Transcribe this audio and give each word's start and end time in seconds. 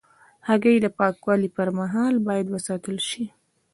هګۍ 0.47 0.77
د 0.81 0.87
پاکوالي 0.97 1.49
پر 1.57 1.67
مهال 1.77 2.15
باید 2.27 2.47
وساتل 2.49 2.97
شي. 3.09 3.25